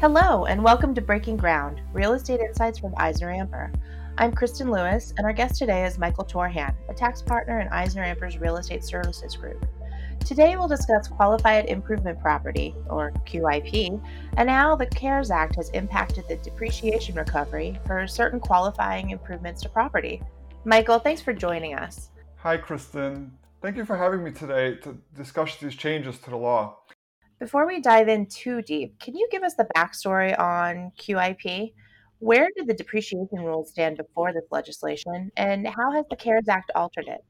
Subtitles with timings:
[0.00, 3.74] Hello, and welcome to Breaking Ground Real Estate Insights from Eisner Amper.
[4.16, 8.04] I'm Kristen Lewis, and our guest today is Michael Torhan, a tax partner in Eisner
[8.04, 9.66] Amper's Real Estate Services Group.
[10.24, 14.00] Today, we'll discuss Qualified Improvement Property, or QIP,
[14.36, 19.68] and how the CARES Act has impacted the depreciation recovery for certain qualifying improvements to
[19.68, 20.22] property.
[20.64, 22.10] Michael, thanks for joining us.
[22.36, 23.32] Hi, Kristen.
[23.60, 26.76] Thank you for having me today to discuss these changes to the law.
[27.38, 31.72] Before we dive in too deep, can you give us the backstory on QIP?
[32.18, 36.72] Where did the depreciation rules stand before this legislation, and how has the CARES Act
[36.74, 37.20] altered it?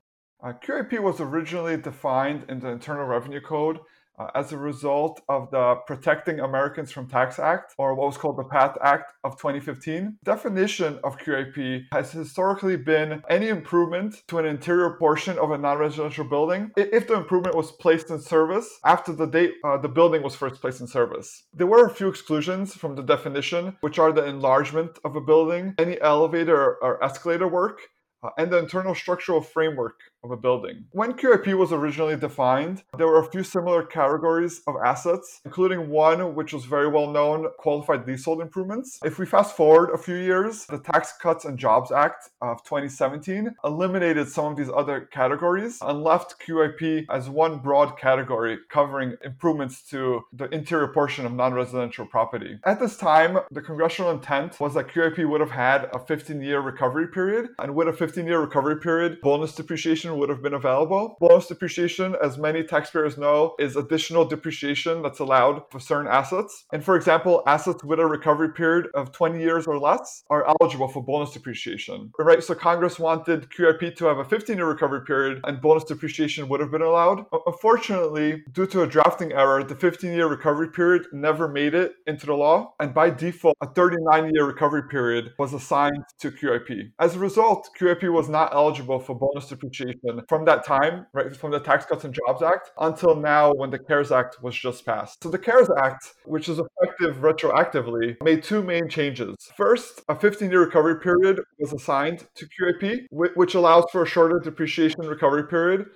[0.43, 3.81] Uh, QIP was originally defined in the Internal Revenue Code
[4.19, 8.37] uh, as a result of the Protecting Americans from Tax Act, or what was called
[8.37, 10.19] the PATH Act of 2015.
[10.25, 16.25] Definition of QIP has historically been any improvement to an interior portion of a non-residential
[16.25, 20.35] building if the improvement was placed in service after the date uh, the building was
[20.35, 21.45] first placed in service.
[21.53, 25.75] There were a few exclusions from the definition, which are the enlargement of a building,
[25.79, 27.81] any elevator or escalator work,
[28.23, 30.85] uh, and the internal structural framework of a building.
[30.93, 36.35] When QIP was originally defined, there were a few similar categories of assets, including one
[36.35, 38.99] which was very well known qualified leasehold improvements.
[39.05, 43.55] If we fast forward a few years, the Tax Cuts and Jobs Act of 2017
[43.65, 49.83] eliminated some of these other categories and left QIP as one broad category covering improvements
[49.83, 52.59] to the interior portion of non residential property.
[52.65, 56.61] At this time, the congressional intent was that QIP would have had a 15 year
[56.61, 60.55] recovery period, and with a 15 year recovery period, bonus depreciation depreciation would have been
[60.55, 61.17] available.
[61.21, 66.67] Bonus depreciation, as many taxpayers know, is additional depreciation that's allowed for certain assets.
[66.73, 70.89] And for example, assets with a recovery period of 20 years or less are eligible
[70.89, 72.11] for bonus depreciation.
[72.19, 72.43] Right?
[72.43, 76.61] So Congress wanted QIP to have a 15 year recovery period and bonus depreciation would
[76.61, 77.25] have been allowed.
[77.47, 82.27] Unfortunately, due to a drafting error, the 15 year recovery period never made it into
[82.27, 82.75] the law.
[82.81, 86.93] And by default, a 39 year recovery period was assigned to QIP.
[86.99, 89.98] As a result, QIP was not eligible for bonus depreciation
[90.29, 93.79] from that time, right, from the Tax Cuts and Jobs Act until now when the
[93.79, 95.23] CARES Act was just passed.
[95.23, 99.35] So the CARES Act, which is effective retroactively, made two main changes.
[99.57, 104.41] First, a 15 year recovery period was assigned to QIP, which allows for a shorter
[104.41, 105.87] depreciation recovery period.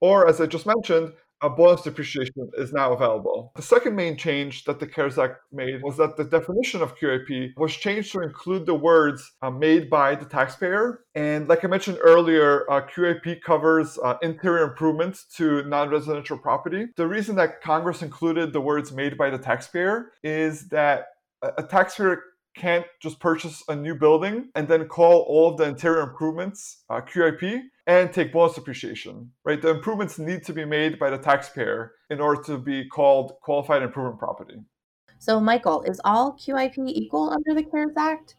[0.00, 1.12] Or, as I just mentioned,
[1.42, 3.52] a bonus depreciation is now available.
[3.56, 7.52] The second main change that the CARES Act made was that the definition of QIP
[7.56, 11.04] was changed to include the words uh, made by the taxpayer.
[11.14, 16.86] And like I mentioned earlier, uh, QIP covers uh, interior improvements to non residential property.
[16.96, 21.06] The reason that Congress included the words made by the taxpayer is that
[21.42, 22.22] a taxpayer
[22.56, 27.00] can't just purchase a new building and then call all of the interior improvements uh,
[27.00, 29.60] QIP and take bonus depreciation, right?
[29.60, 33.82] The improvements need to be made by the taxpayer in order to be called qualified
[33.82, 34.58] improvement property.
[35.18, 38.36] So, Michael, is all QIP equal under the CARES Act?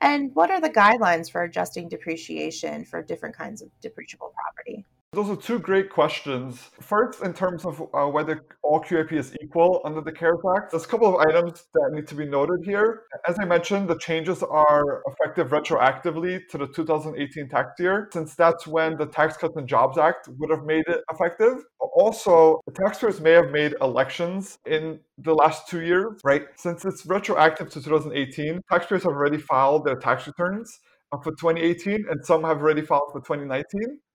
[0.00, 4.86] And what are the guidelines for adjusting depreciation for different kinds of depreciable property?
[5.16, 6.60] Those are two great questions.
[6.82, 10.84] First, in terms of uh, whether all QIP is equal under the CARES Act, there's
[10.84, 13.04] a couple of items that need to be noted here.
[13.26, 18.66] As I mentioned, the changes are effective retroactively to the 2018 tax year, since that's
[18.66, 21.64] when the Tax Cuts and Jobs Act would have made it effective.
[21.94, 26.42] Also, the taxpayers may have made elections in the last two years, right?
[26.56, 30.78] Since it's retroactive to 2018, taxpayers have already filed their tax returns
[31.22, 33.64] for 2018 and some have already filed for 2019.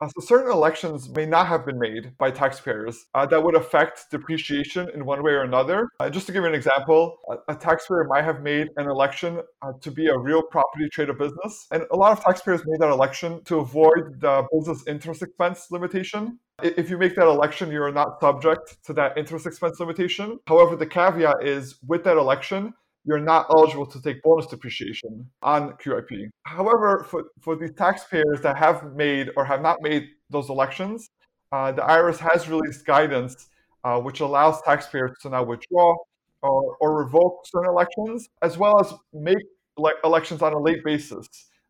[0.01, 4.05] Uh, so certain elections may not have been made by taxpayers uh, that would affect
[4.11, 5.87] depreciation in one way or another.
[5.99, 9.41] Uh, just to give you an example, a, a taxpayer might have made an election
[9.61, 11.67] uh, to be a real property trade or business.
[11.71, 16.39] And a lot of taxpayers made that election to avoid the business interest expense limitation.
[16.63, 20.39] If you make that election, you are not subject to that interest expense limitation.
[20.47, 22.73] However, the caveat is with that election,
[23.05, 26.27] you're not eligible to take bonus depreciation on QIP.
[26.43, 31.09] However, for, for the taxpayers that have made or have not made those elections,
[31.51, 33.47] uh, the IRS has released guidance
[33.83, 35.95] uh, which allows taxpayers to now withdraw
[36.43, 39.37] or, or revoke certain elections, as well as make
[39.77, 41.27] le- elections on a late basis.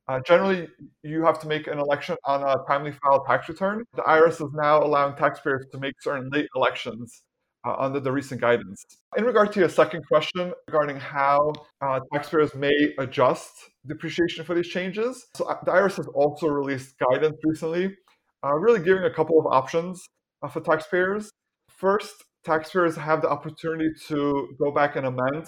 [0.08, 0.68] Uh, generally,
[1.04, 3.84] you have to make an election on a timely filed tax return.
[3.96, 7.24] The IRS is now allowing taxpayers to make certain late elections
[7.66, 8.84] uh, under the recent guidance.
[9.18, 13.52] In regard to your second question regarding how uh, taxpayers may adjust
[13.88, 17.96] depreciation for these changes, so uh, the IRS has also released guidance recently,
[18.44, 20.04] uh, really giving a couple of options
[20.42, 21.30] uh, for taxpayers.
[21.70, 25.48] First, taxpayers have the opportunity to go back and amend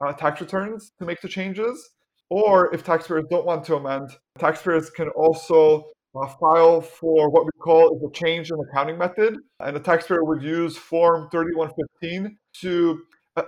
[0.00, 1.90] uh, tax returns to make the changes.
[2.30, 7.50] Or if taxpayers don't want to amend, taxpayers can also uh, file for what we
[7.60, 9.36] call is a change in accounting method.
[9.60, 13.00] And the taxpayer would use Form 3115 to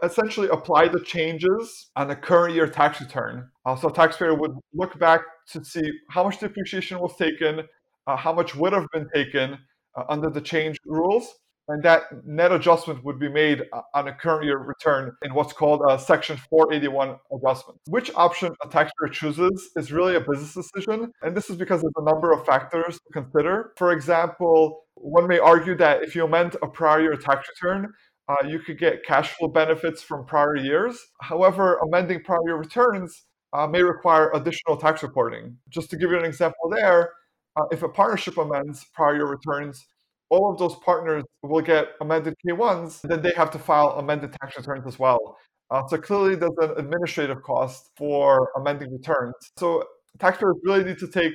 [0.02, 3.48] essentially apply the changes on the current year tax return.
[3.64, 5.22] Uh, so taxpayer would look back
[5.52, 7.62] to see how much depreciation was taken,
[8.06, 9.58] uh, how much would have been taken
[9.96, 11.34] uh, under the change rules,
[11.70, 15.52] and that net adjustment would be made uh, on a current year return in what's
[15.52, 17.78] called a Section 481 adjustment.
[17.86, 21.92] Which option a taxpayer chooses is really a business decision, and this is because there's
[21.96, 23.72] a number of factors to consider.
[23.76, 27.92] For example, one may argue that if you amend a prior year tax return,
[28.28, 30.98] uh, you could get cash flow benefits from prior years.
[31.20, 35.56] However, amending prior year returns uh, may require additional tax reporting.
[35.68, 37.12] Just to give you an example there,
[37.56, 39.86] uh, if a partnership amends prior year returns,
[40.30, 44.56] all of those partners will get amended K1s, then they have to file amended tax
[44.56, 45.36] returns as well.
[45.70, 49.34] Uh, so clearly, there's an administrative cost for amending returns.
[49.56, 49.84] So
[50.18, 51.32] taxpayers really need to take,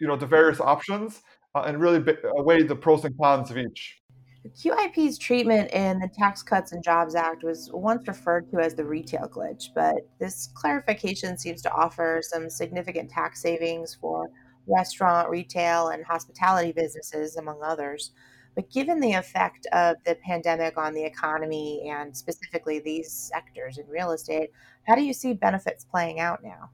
[0.00, 1.20] you know, the various options
[1.54, 2.02] uh, and really
[2.36, 3.98] weigh the pros and cons of each.
[4.46, 8.84] QIP's treatment in the Tax Cuts and Jobs Act was once referred to as the
[8.84, 14.30] retail glitch, but this clarification seems to offer some significant tax savings for
[14.68, 18.12] restaurant, retail, and hospitality businesses, among others.
[18.54, 23.86] But given the effect of the pandemic on the economy and specifically these sectors in
[23.86, 24.50] real estate,
[24.86, 26.70] how do you see benefits playing out now?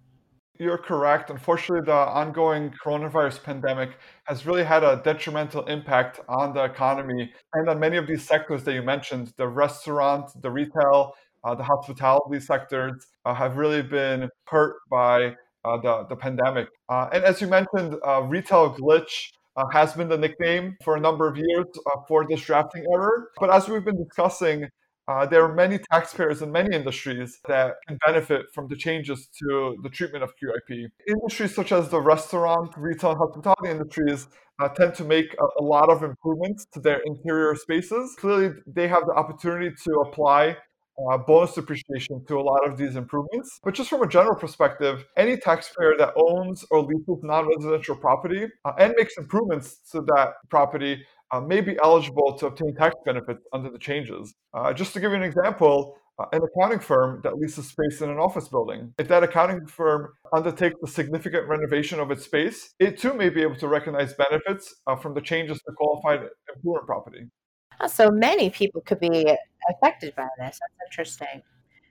[0.58, 1.31] You're correct.
[1.31, 7.69] Unfortunately, the ongoing coronavirus pandemic has really had a detrimental impact on the economy and
[7.69, 11.12] on many of these sectors that you mentioned the restaurant, the retail,
[11.43, 12.93] uh, the hospitality sectors
[13.25, 16.69] uh, have really been hurt by the, the pandemic.
[16.88, 21.00] Uh, and as you mentioned, uh, retail glitch uh, has been the nickname for a
[21.00, 21.66] number of years
[22.08, 23.31] for this drafting error.
[23.38, 24.69] But as we've been discussing,
[25.06, 29.76] uh, there are many taxpayers in many industries that can benefit from the changes to
[29.82, 30.87] the treatment of QIP.
[31.06, 34.28] Industries such as the restaurant, retail, and hospitality industries
[34.61, 38.14] uh, tend to make a, a, lot of improvements to their interior spaces.
[38.19, 40.56] Clearly, they have the opportunity to apply
[40.99, 43.58] uh, bonus depreciation to a lot of these improvements.
[43.62, 48.46] But just from a general perspective, any taxpayer that owns or leases non residential property
[48.64, 53.44] uh, and makes improvements to that property uh, may be eligible to obtain tax benefits
[53.52, 54.35] under the changes.
[54.52, 58.08] Uh, just to give you an example, uh, an accounting firm that leases space in
[58.08, 58.94] an office building.
[58.99, 63.43] If that accounting firm undertakes a significant renovation of its space, it too may be
[63.43, 67.25] able to recognize benefits uh, from the changes to qualified improvement property.
[67.81, 69.26] Oh, so many people could be
[69.71, 70.59] affected by this.
[70.61, 71.43] That's interesting.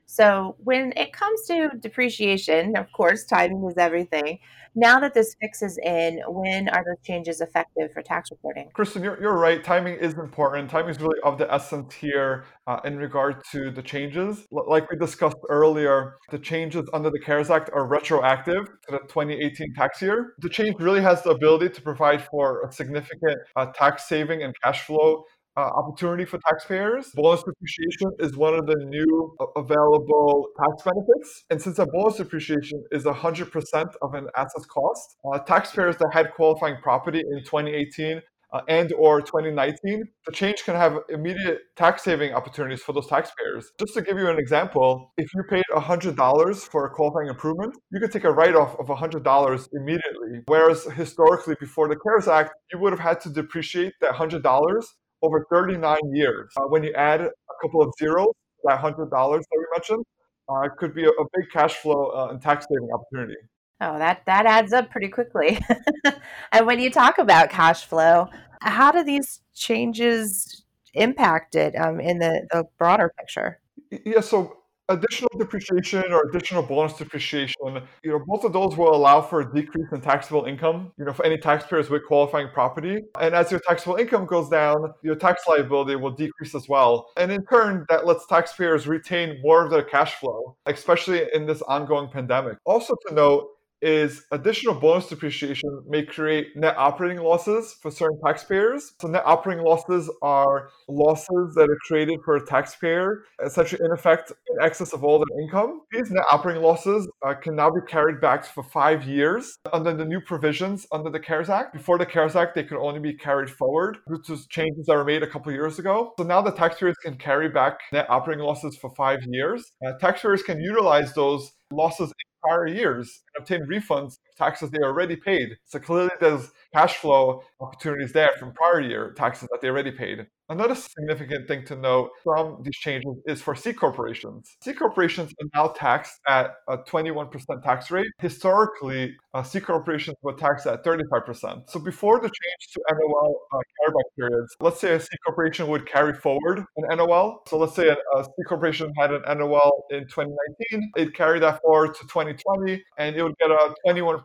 [0.06, 4.38] So when it comes to depreciation, of course, timing is everything.
[4.76, 8.70] Now that this fix is in, when are those changes effective for tax reporting?
[8.74, 9.64] Kristen, you're, you're right.
[9.64, 10.70] Timing is important.
[10.70, 14.46] Timing is really of the essence here uh, in regard to the changes.
[14.56, 19.00] L- like we discussed earlier, the changes under the CARES Act are retroactive to the
[19.00, 20.34] 2018 tax year.
[20.40, 24.54] The change really has the ability to provide for a significant uh, tax saving and
[24.62, 25.24] cash flow
[25.56, 27.12] uh, opportunity for taxpayers.
[27.16, 31.46] Bonus depreciation is one of the new uh, available tax benefits.
[31.50, 36.34] And since a bonus depreciation is 100% of an asset's cost, uh, taxpayers that had
[36.34, 38.22] qualifying property in 2018
[38.54, 43.72] uh, and or 2019, the change can have immediate tax saving opportunities for those taxpayers.
[43.80, 48.00] Just to give you an example, if you paid $100 for a qualifying improvement, you
[48.00, 50.42] could take a write-off of $100 immediately.
[50.46, 54.84] Whereas historically, before the CARES Act, you would have had to depreciate that $100
[55.24, 56.52] over 39 years.
[56.56, 57.32] Uh, when you add a
[57.62, 58.34] couple of zeros,
[58.66, 60.06] that $100 that we mentioned,
[60.50, 63.40] uh, it could be a, a big cash flow uh, and tax saving opportunity.
[63.82, 65.60] Oh, that, that adds up pretty quickly.
[66.52, 68.30] and when you talk about cash flow,
[68.62, 70.64] how do these changes
[70.94, 73.60] impact it um, in the, the broader picture?
[74.06, 74.58] Yeah, so
[74.90, 79.54] additional depreciation or additional bonus depreciation, you know, both of those will allow for a
[79.54, 83.00] decrease in taxable income, you know, for any taxpayers with qualifying property.
[83.20, 87.12] And as your taxable income goes down, your tax liability will decrease as well.
[87.18, 91.62] And in turn, that lets taxpayers retain more of their cash flow, especially in this
[91.64, 92.58] ongoing pandemic.
[92.66, 93.50] Also to note,
[93.84, 98.94] is additional bonus depreciation may create net operating losses for certain taxpayers.
[99.02, 104.32] So net operating losses are losses that are created for a taxpayer, essentially in effect
[104.32, 105.82] in excess of all their income.
[105.92, 110.06] These net operating losses uh, can now be carried back for five years under the
[110.06, 111.74] new provisions under the CARES Act.
[111.74, 115.04] Before the CARES Act, they could only be carried forward due to changes that were
[115.04, 116.14] made a couple years ago.
[116.18, 119.72] So now the taxpayers can carry back net operating losses for five years.
[119.86, 122.14] Uh, taxpayers can utilize those losses
[122.44, 125.58] prior years and obtain refunds of taxes they already paid.
[125.66, 130.28] So clearly there's cash flow opportunities there from prior year taxes that they already paid.
[130.50, 134.58] Another significant thing to note from these changes is for C corporations.
[134.62, 137.32] C corporations are now taxed at a 21%
[137.64, 138.08] tax rate.
[138.20, 141.70] Historically, uh, C corporations were taxed at 35%.
[141.70, 145.88] So before the change to NOL uh, carryback periods, let's say a C corporation would
[145.88, 147.42] carry forward an NOL.
[147.48, 151.62] So let's say a, a C corporation had an NOL in 2019, it carried that
[151.62, 154.24] forward to 2020, and it would get a 21%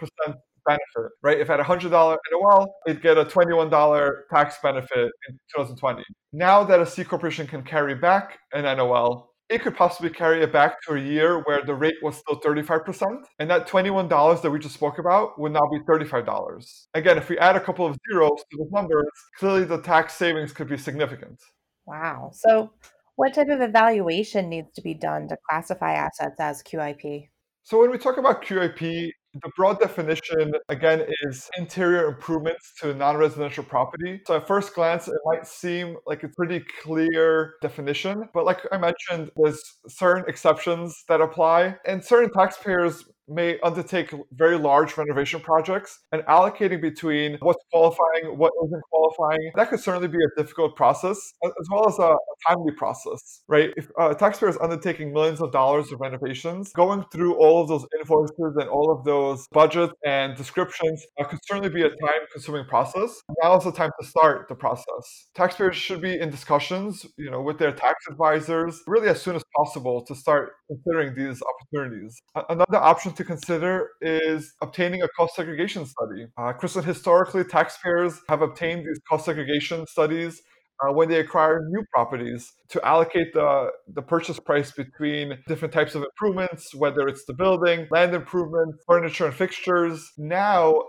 [0.67, 1.38] benefit, right?
[1.41, 6.03] If at $100 NOL, it'd get a $21 tax benefit in 2020.
[6.33, 10.53] Now that a C corporation can carry back an NOL, it could possibly carry it
[10.53, 13.25] back to a year where the rate was still 35%.
[13.38, 16.87] And that $21 that we just spoke about would now be $35.
[16.95, 19.07] Again, if we add a couple of zeros to the numbers,
[19.38, 21.41] clearly the tax savings could be significant.
[21.87, 22.31] Wow.
[22.35, 22.73] So,
[23.17, 27.29] what type of evaluation needs to be done to classify assets as QIP?
[27.62, 29.11] So, when we talk about QIP,
[29.42, 34.21] the broad definition, again, is interior improvements to non residential property.
[34.26, 38.28] So, at first glance, it might seem like a pretty clear definition.
[38.35, 44.59] But, like I mentioned, there's certain exceptions that apply, and certain taxpayers may undertake very
[44.59, 50.19] large renovation projects and allocating between what's qualifying, what isn't qualifying, that could certainly be
[50.19, 52.17] a difficult process as well as a,
[52.47, 53.71] timely process, right?
[53.77, 57.85] If a taxpayer is undertaking millions of dollars of renovations, going through all of those
[57.99, 62.65] invoices and all of those budgets and descriptions uh, could certainly be a time consuming
[62.67, 63.23] process.
[63.43, 65.29] Now is the time to start the process.
[65.35, 69.43] Taxpayers should be in discussions, you know, with their tax advisors really as soon as
[69.57, 72.21] possible to start considering these opportunities.
[72.49, 76.27] Another option to consider is obtaining a cost segregation study.
[76.39, 80.41] Uh, Kristen, historically, taxpayers have obtained these cost segregation studies
[80.81, 85.95] uh, when they acquire new properties to allocate the, the purchase price between different types
[85.97, 90.13] of improvements, whether it's the building, land improvements, furniture and fixtures.
[90.17, 90.83] Now,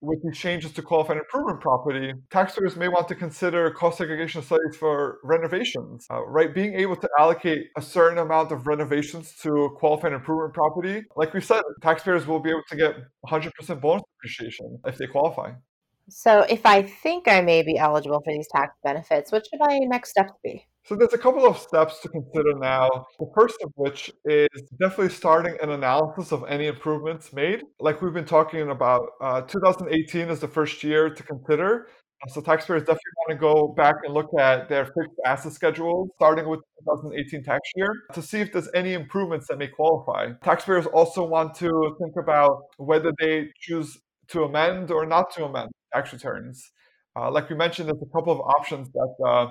[0.00, 4.76] with these changes to qualified improvement property, taxpayers may want to consider cost segregation studies
[4.76, 6.54] for renovations, uh, right?
[6.54, 11.40] Being able to allocate a certain amount of renovations to qualified improvement property, like we
[11.40, 15.52] said, taxpayers will be able to get 100% bonus depreciation if they qualify.
[16.08, 19.78] So, if I think I may be eligible for these tax benefits, what should my
[19.78, 20.66] next steps be?
[20.84, 22.88] So there's a couple of steps to consider now.
[23.18, 24.48] The first of which is
[24.80, 27.62] definitely starting an analysis of any improvements made.
[27.78, 31.88] Like we've been talking about, uh, 2018 is the first year to consider.
[32.28, 36.48] So taxpayers definitely want to go back and look at their fixed asset schedule, starting
[36.48, 40.32] with 2018 tax year, to see if there's any improvements that may qualify.
[40.42, 45.70] Taxpayers also want to think about whether they choose to amend or not to amend
[45.94, 46.72] tax returns.
[47.16, 49.46] Uh, like we mentioned, there's a couple of options that uh,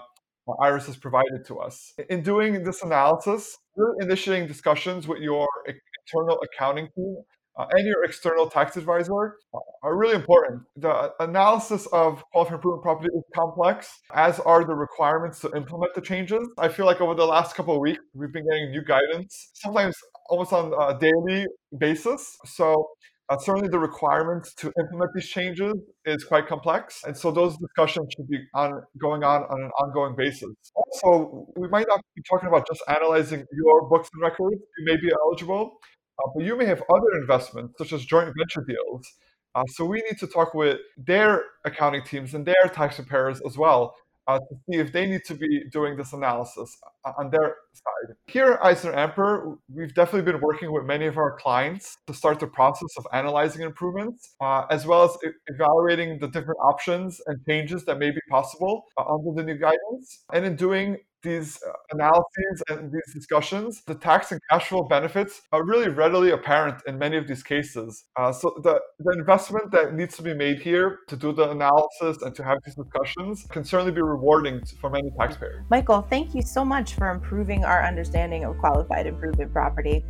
[0.60, 1.94] IRS has provided to us.
[2.10, 7.18] In doing this analysis, you're initiating discussions with your internal accounting team
[7.60, 10.62] uh, and your external tax advisor uh, are really important.
[10.78, 16.02] The analysis of qualified improvement property is complex, as are the requirements to implement the
[16.02, 16.48] changes.
[16.58, 19.96] I feel like over the last couple of weeks, we've been getting new guidance, sometimes
[20.30, 21.46] almost on a daily
[21.78, 22.38] basis.
[22.46, 22.88] So
[23.30, 25.74] uh, certainly, the requirements to implement these changes
[26.06, 30.16] is quite complex, and so those discussions should be on going on on an ongoing
[30.16, 30.50] basis.
[30.76, 34.56] Also, we might not be talking about just analyzing your books and records.
[34.80, 35.78] You may be eligible,
[36.18, 39.06] uh, but you may have other investments, such as joint venture deals.
[39.54, 43.58] Uh, so we need to talk with their accounting teams and their tax preparers as
[43.58, 43.94] well
[44.30, 48.16] uh, to see if they need to be doing this analysis uh, on their side.
[48.28, 52.48] Here at EisnerAmper, we've definitely been working with many of our clients to start the
[52.48, 55.18] process of analyzing improvements, uh, as well as
[55.48, 60.24] evaluating the different options and changes that may be possible uh, under the new guidance.
[60.32, 65.42] And in doing these uh, analyses and these discussions, the tax and cash flow benefits
[65.52, 68.06] are really readily apparent in many of these cases.
[68.16, 72.22] Uh, so the, the investment that needs to be made here to do the analysis
[72.22, 75.64] and to have these discussions can certainly be rewarding for many taxpayers.
[75.70, 80.06] Michael, thank you so much for improving our understanding of qualified improvement property.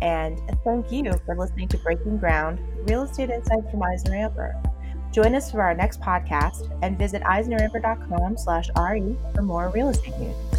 [0.00, 5.12] And thank you for listening to Breaking Ground, Real Estate Insights from Eisner EisnerAmper.
[5.12, 10.16] Join us for our next podcast and visit eisneramper.com slash RE for more real estate
[10.18, 10.51] news.